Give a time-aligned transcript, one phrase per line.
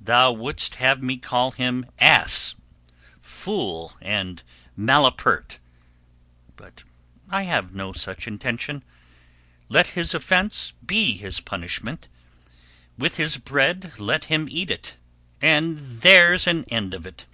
[0.00, 2.54] Thou wouldst have me call him ass,
[3.20, 4.42] fool, and
[4.74, 5.58] malapert,
[6.56, 6.82] but
[7.28, 8.82] I have no such intention;
[9.68, 12.08] let his offence be his punishment,
[12.96, 14.96] with his bread let him eat it,
[15.42, 17.26] and there's an end of it.